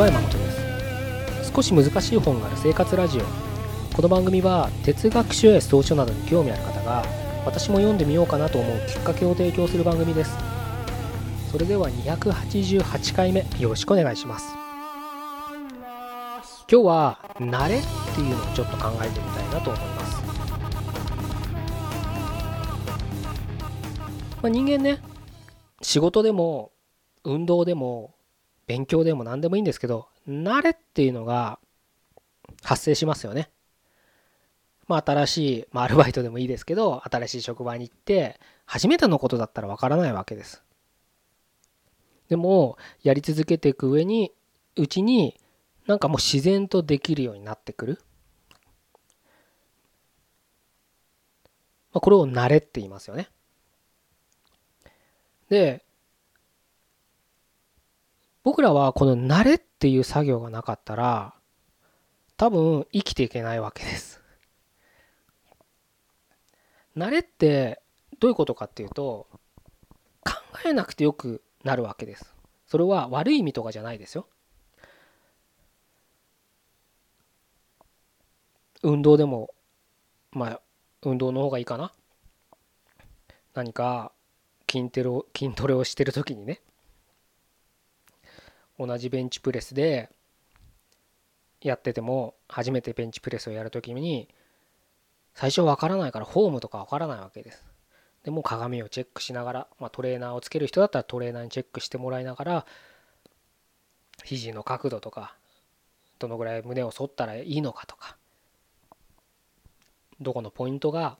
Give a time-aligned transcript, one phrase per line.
[0.00, 0.50] は山本で
[1.42, 1.52] す。
[1.54, 3.20] 少し難しい本がある生活ラジオ。
[3.94, 7.04] この番組は哲学書や草書などに興味ある方が
[7.44, 10.34] 私も読んでみようかなと思うきっかけを提供する番組です。
[11.52, 14.54] それでは288回目よろしくお願いします。
[16.72, 17.82] 今日は慣れっ
[18.14, 20.22] ていうのをちょっと考えてみたいなと思います、
[24.40, 25.02] まあ、人間ね
[25.82, 26.70] 仕事でも
[27.24, 28.14] 運動でも
[28.70, 31.58] 勉強でも何でもいいんですけど慣れっていうのが
[32.62, 33.50] 発生しますよね。
[34.86, 40.62] まあ新しい、まあ、アルバイトでもいいですけど新しい職場に行って初めてのことだったらわからないわけです。
[42.28, 44.30] でもやり続けていく上に
[44.76, 45.36] うちに
[45.88, 47.98] なんかもう自然とできるようになってくる、
[51.92, 53.30] まあ、これを慣れって言いますよね。
[55.48, 55.82] で
[58.42, 61.34] 僕らはこの慣れっていう作業がなかったら
[62.36, 64.22] 多分生きていけないわけです。
[66.96, 67.80] 慣れって
[68.18, 69.26] どういうことかっていうと
[70.24, 70.32] 考
[70.64, 72.34] えなくてよくなるわけです。
[72.66, 74.26] それは悪い意味とかじゃないですよ。
[78.82, 79.50] 運動でも
[80.32, 80.60] まあ
[81.02, 81.92] 運動の方がいいかな。
[83.52, 84.12] 何か
[84.70, 86.62] 筋トレを筋トレをしてる時にね
[88.80, 90.08] 同じベンチプレスで
[91.60, 94.26] やってても初めてベンチプレスをやる時に
[95.34, 97.62] 最初わからないからフォームとかわからないわけです。
[98.24, 102.66] でも鏡をチェックしながら、まあ、トレーナーをつける人だったらトレーナーにチェックしてもらいながら
[104.24, 105.36] 肘の角度とか
[106.18, 108.16] どのぐらい胸を反ったらいいのかとか
[110.20, 111.16] どこのポイントが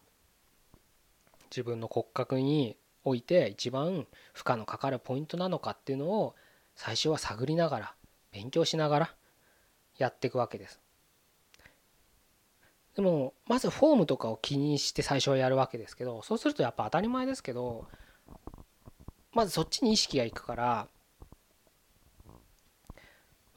[1.50, 6.34] 自分の骨格において一番負荷のかかるポイントなのかっていうのを
[6.76, 7.94] 最初は探りながら
[8.32, 9.14] 勉強しながら
[9.98, 10.80] やっていくわけです。
[12.96, 17.86] でもまずフォームとかを気にして最初はやるわけですけどそうするとやっぱ当たり前ですけど
[19.32, 20.88] まずそっちに意識がいくから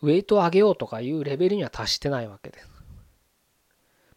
[0.01, 2.69] ウェイトを上げようとかいうレベルには達してないわけです。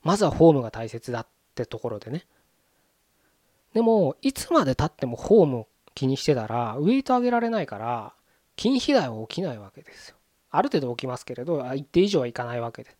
[0.02, 2.26] まずはフォームが大切だってところでね。
[3.72, 8.14] でもいつまでたってもフォームを気にしてたらウェイト上げられないから
[8.58, 10.16] 筋肥大は起きないわけですよ。
[10.50, 12.90] ある程度起きますけれど一定以上はいかないわけで。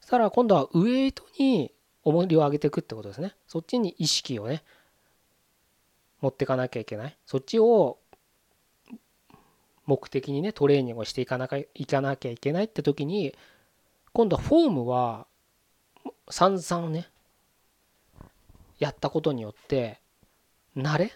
[0.00, 1.72] そしたら今度はウェイトに
[2.02, 3.34] 重りを上げていくってことですね。
[3.46, 4.62] そっちに意識をね
[6.20, 7.16] 持ってかなきゃいけない。
[7.24, 7.98] そっちを
[9.86, 13.34] 目的にねトレーニングをしていかなきゃいかなきゃいけないって時に
[14.12, 15.26] 今度はフォームは
[16.30, 17.08] 散々ね
[18.78, 20.00] やったことによって
[20.76, 21.12] 慣れ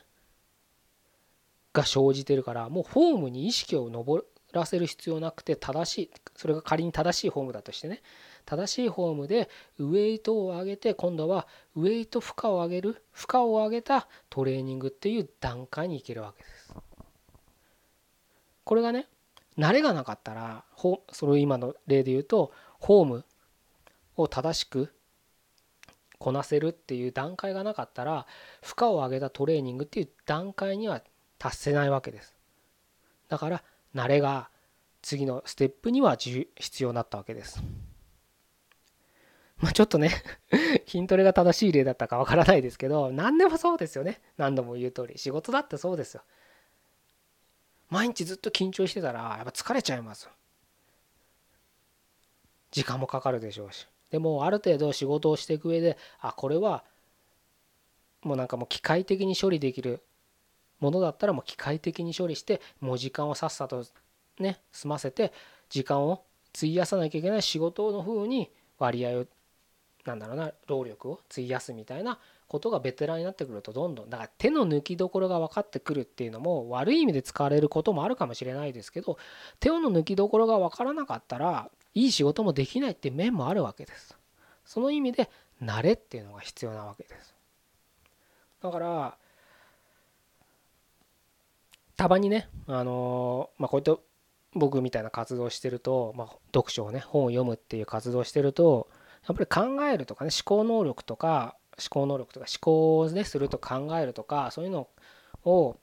[1.73, 8.03] が生じてるからもうフォームに意識を上らせる必要なくて正しいそれが仮に正しいフォームだとしてね。
[8.47, 11.47] 正しいフォームでウェイトを上げて今度は
[11.77, 16.75] ウェイト負荷を上げる負荷を上げたトレーニングっていう段階に行けるわけです。
[18.65, 19.07] これがね
[19.59, 20.65] 慣れがなかったら
[21.13, 23.25] それを今の例で言うとフォーム
[24.17, 24.95] を正しく
[26.19, 28.27] こなせるっていう段階がなかったら
[28.63, 31.03] 負荷を上げたトレーニングっていう段階には
[31.39, 32.35] 達せないわけです。
[33.29, 33.63] だから
[33.95, 34.51] 慣れが
[35.03, 37.63] 次のステップには必要になったわけです。
[39.59, 40.11] まあちょっとね
[40.87, 44.21] 筋トレが正しい例だったかわからないですけど何でもそうですよね。
[44.37, 45.19] 何度も言う通り。
[45.19, 46.23] 仕事だってそうですよ。
[47.91, 50.29] 毎日ずっと緊張してたらやっぱ疲れちゃいます
[52.71, 53.87] 時間もかかるでしょうし。
[54.11, 56.85] でもある程度仕事をしていく上であこれは
[58.23, 60.03] もうなんかもう機械的に処理できる
[60.81, 63.85] ものだったらもう機械的に処理してもう時間をさっさと
[64.39, 65.33] ね済ませて
[65.69, 66.23] 時間を
[66.57, 69.27] 費やさなきゃいけない仕事の風に割合を
[70.05, 79.19] なんだろうな労力を費やすみたいなことがベテランになってくるとどんどんだから手の抜きどころが分かってくるっていうのも悪い意味で使われることもあるかもしれないですけど
[79.61, 84.17] 手の抜きどころが分からなかったらいい仕事もできないって面もあるわけです。
[84.65, 85.31] その意味で
[85.63, 87.35] 慣れっていうのが必要なわけです。
[88.63, 89.17] だから
[91.99, 94.03] たまにねあのまあこうやって
[94.55, 98.89] 僕みたいな活動してると、まあ、読書をね本を読むっていう活動してると
[99.27, 104.89] やっぱり考えるとかね思考能力とか思考能力とか思考をねすると考えるとかそういうの
[105.45, 105.77] を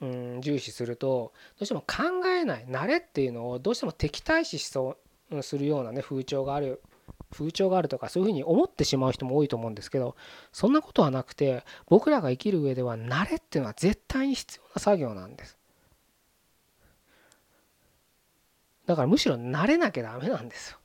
[0.00, 4.96] うん重視するとどうしても考えない慣れっていうのをどうしても敵対視しそ
[5.30, 6.82] うするようなね風潮がある
[7.32, 10.16] 風潮があるとかそういうふうに思ってしまう人も多いと思うんですけど
[10.52, 15.56] そんなことはなくて僕らが生きる上では慣れっていうのは絶対に必要な作業なんです。
[18.86, 20.78] だからむしろ慣れなきゃダメなんですよ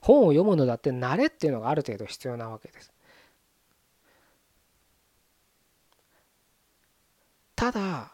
[0.00, 2.92] 本を読むのだって慣れっていうのがある程度必要なわけです
[7.56, 8.12] ただ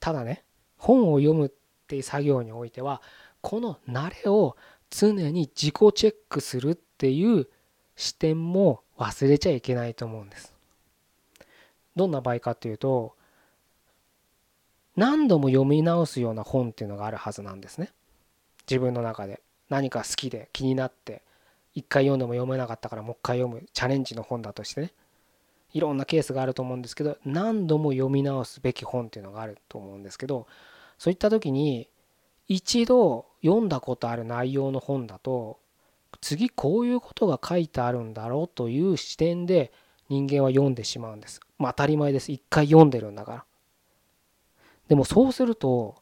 [0.00, 0.44] ただね
[0.76, 1.50] 本を読むっ
[1.86, 3.00] ていう作業においては
[3.40, 4.56] この慣れを
[4.90, 7.48] 常に自己チェックするっていう
[7.96, 10.52] 視点も忘れちゃいけないと思うんです。
[11.96, 13.14] どんな場合かっていうと
[14.96, 17.90] 何度も読み直すような本っていうのがあるはずなんですね。
[18.68, 21.22] 自分の中で何か好きで気になって
[21.74, 24.92] 一回読んでも読めなかったからもう一回読むチャレンジの本だとしてね
[25.72, 30.46] いろんなケースがあると思うんですけど何度も読み直すべき本っていうのがあると思うんですけど
[30.98, 31.88] そういった時に
[32.48, 35.58] 一度読んだことある内容の本だと
[36.20, 39.72] 次こういうことが書いてあるんだろうという視点で
[40.08, 41.40] 人間は読んでしまうんです。
[41.58, 42.32] まあ当たり前です。
[42.32, 43.44] 一回読んでるんだから。
[44.88, 45.96] でもそうすると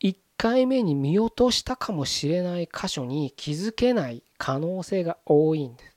[0.00, 5.96] 1回目に見落としたかもしれない箇所に気づけない可能性が多いんです。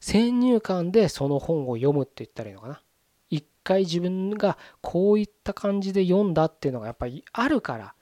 [0.00, 2.82] 先入観でその本を読むって言ったらいいのかな
[3.64, 7.94] 回自分がこういった感じで読んだっていうのがやっぱりあるから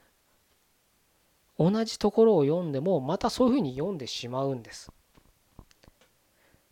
[1.58, 4.90] 同じところを読んでもまたそういうふうに読んでしまうんです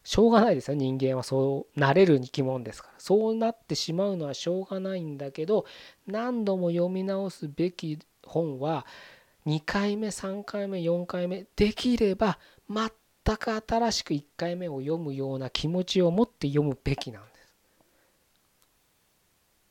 [0.02, 5.66] しょうがないですよ人間はそうなれる生き物ですからそうなってしまうのはしょうがないんだけど
[6.06, 8.86] 何度も読み直すべき本は
[9.46, 12.38] 2回目3回目4回目できれば
[12.68, 12.90] 全
[13.36, 17.29] く新しく1回目を読むような気持ちを持って読むべきなんです。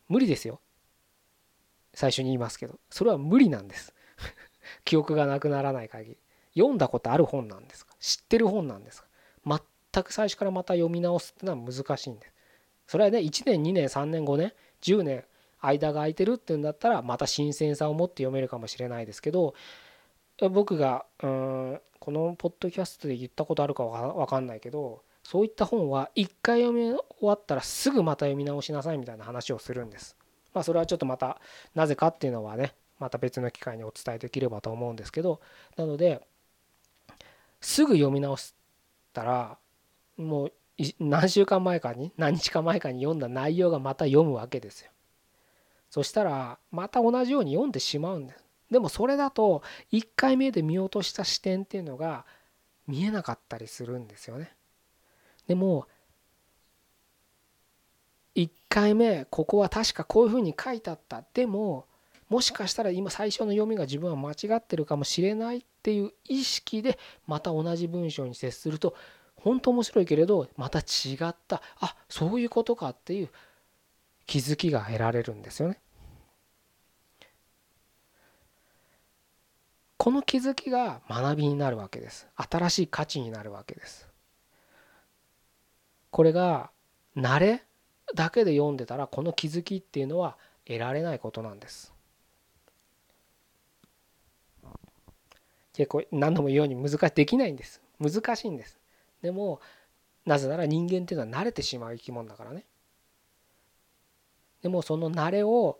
[0.09, 0.59] 無理ですよ。
[1.93, 3.93] 最初に言いますけど、それは無理なんです。
[4.83, 6.17] 記憶がなくならない限り。
[6.55, 7.95] 読んだことある本なんですか？
[7.99, 9.07] 知ってる本なんですか？
[9.93, 12.33] 全く最初からまた読み直すってのは難しいんです。
[12.87, 15.25] それはね、1年、2年、3年、5年、10年、
[15.61, 19.53] 間が空いてるっていうんだったら、また新鮮さを持って読めるかもしれないですけど、
[20.51, 30.15] 僕がうんこのポッドキャストで言ったことあるかわかんないけどそういった本は一回読み終わったらすぐまた読み直しなさいみたいな話をするんです。
[30.55, 31.39] まあそれはちょっとまた
[31.75, 35.39] なぜかっていうのはねまた別の機会にお伝えできればと思うんですけど
[35.77, 36.25] なので
[37.61, 38.55] すぐ読み直し
[39.13, 39.59] たら
[40.17, 40.53] もう
[40.99, 44.89] 何週間前かに何日か前かに読んだ内容がまた読むわけですよ。
[45.91, 48.43] そしたらまた同じように読んでしまうんです。
[48.71, 49.61] でもそれだと
[49.91, 52.25] 1回目で見落とした視点っていうのが
[52.87, 54.55] 見えなかったりするんですよね。
[55.49, 55.87] でも
[58.35, 61.23] 1回目ここは確かこういうふうに書いてあった。
[61.33, 61.87] でも
[62.29, 68.95] もしかしたら今最初の読みが自分は間違ってるかもしれないっていう意識でまた同じ文章に接すると
[69.37, 71.63] 本当面白いけれどまた違った。
[71.79, 73.29] あそういうことかっていう
[74.27, 75.79] 気づきが得られるんですよね。
[79.97, 82.27] この気づきが学びになるわけです。
[82.35, 84.08] 新しい価値になるわけです。
[86.11, 86.71] これが
[87.15, 87.63] 慣れ
[88.15, 91.93] だけで読んでたらこの気づきっていうのは得られないことなんです。
[95.73, 97.81] 結構何度も言うように難しいできないんです。
[97.99, 98.77] 難しいんです。
[99.21, 99.61] でも
[100.25, 102.65] なぜなら人間っていうのは慣れてしまう生き物だからね。
[104.61, 105.79] でもその慣れを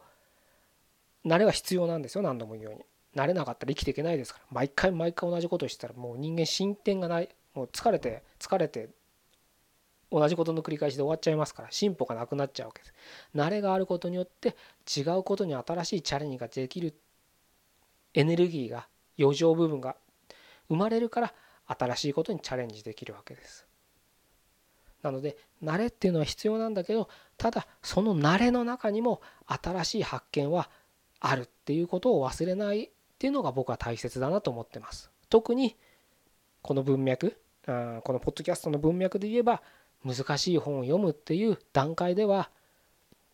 [1.26, 2.86] 慣れは必要なんですよ何度も言うように。
[3.16, 4.46] 慣れなかったら生きていけないですから。
[4.52, 7.30] 毎回毎回同じことをしたらもう人間進展がない。
[7.54, 8.90] もう疲れて疲れて
[10.12, 12.94] 同じことの繰り返しで終わっちゃいますから進歩がなくなっちゃうわけです。
[13.36, 14.56] 慣れがあることによって
[14.98, 16.96] 違うことに新しいチャレンジができる。
[18.14, 18.88] エネルギーが
[19.20, 19.96] 余剰部分が
[20.68, 21.34] 生まれるから
[21.68, 23.68] 新しいことにチャレンジできるわけです。
[25.04, 30.70] なので慣れっていうのは必要なんだけどただその慣れの中にも新しい発見は
[31.22, 35.12] あるっていうことを忘れないっていうのが僕は大切だなと思ってます。
[35.30, 35.78] 特に
[36.62, 37.72] この文脈こ
[38.14, 39.62] のポッドキャストの文脈で言えば
[40.06, 42.50] 難しい本を読むっていう段階では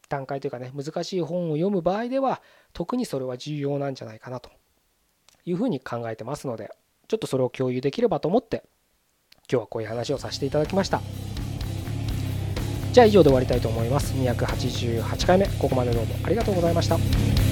[0.09, 2.41] 段階というかね難しい本を読む場合では
[2.73, 4.49] 特にそれは重要なんじゃないかなと
[5.45, 6.71] いうふうに考えてますので
[7.07, 8.63] ちょっとそれを共有できればと思って
[9.49, 11.01] 今日はこういう話をさせていただきました。
[12.93, 14.13] じゃあ以上で終わりたいと思います。
[14.13, 17.44] 288回目ここまでどうもありがとうございました。